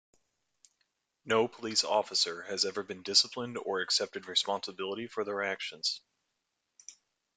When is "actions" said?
5.43-6.01